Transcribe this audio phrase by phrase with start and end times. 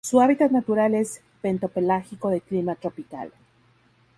[0.03, 3.31] Su hábitat natural es bentopelágico de clima tropical.